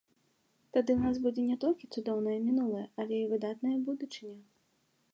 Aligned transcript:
Тады 0.77 0.91
ў 0.95 0.99
нас 1.11 1.19
будзе 1.25 1.41
не 1.51 1.57
толькі 1.65 1.91
цудоўнае 1.97 2.39
мінулае, 2.49 2.83
але 3.05 3.15
і 3.23 3.29
выдатная 3.35 3.77
будучыня. 3.91 4.39